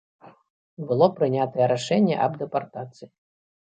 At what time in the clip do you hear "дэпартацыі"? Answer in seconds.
2.43-3.07